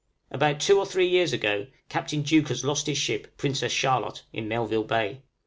[0.31, 4.83] About two or three years ago, Captain Deuchars lost his ship 'Princess Charlotte,' in Melville
[4.83, 5.21] Bay.